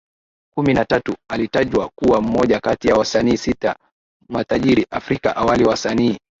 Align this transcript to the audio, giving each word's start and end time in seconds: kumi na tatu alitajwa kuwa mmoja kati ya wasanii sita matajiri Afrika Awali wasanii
kumi 0.53 0.73
na 0.73 0.85
tatu 0.85 1.15
alitajwa 1.29 1.89
kuwa 1.95 2.21
mmoja 2.21 2.59
kati 2.59 2.87
ya 2.87 2.95
wasanii 2.95 3.37
sita 3.37 3.75
matajiri 4.29 4.87
Afrika 4.91 5.35
Awali 5.35 5.63
wasanii 5.65 6.17